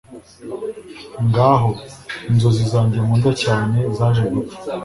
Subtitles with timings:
[1.27, 1.69] ngaho,
[2.29, 4.57] inzozi zanjye nkunda cyane zaje gupfa